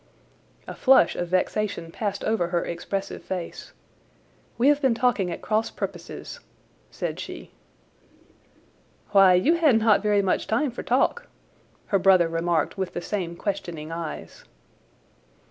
A 0.67 0.73
flush 0.73 1.15
of 1.15 1.27
vexation 1.27 1.91
passed 1.91 2.23
over 2.23 2.47
her 2.47 2.65
expressive 2.65 3.21
face. 3.23 3.71
"We 4.57 4.67
have 4.69 4.81
been 4.81 4.95
talking 4.95 5.29
at 5.29 5.43
cross 5.43 5.69
purposes," 5.69 6.39
said 6.89 7.19
she. 7.19 7.51
"Why, 9.11 9.35
you 9.35 9.53
had 9.57 9.77
not 9.77 10.01
very 10.01 10.23
much 10.23 10.47
time 10.47 10.71
for 10.71 10.81
talk," 10.81 11.27
her 11.85 11.99
brother 11.99 12.27
remarked 12.27 12.79
with 12.79 12.93
the 12.93 13.01
same 13.01 13.35
questioning 13.35 13.91
eyes. 13.91 14.43